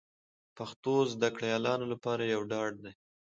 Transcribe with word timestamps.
پښتو 0.57 0.93
زده 1.13 1.29
کړیالانو 1.35 1.85
لپاره 1.93 2.23
یو 2.33 2.41
ډاډ 2.51 2.73
دی 2.83 2.93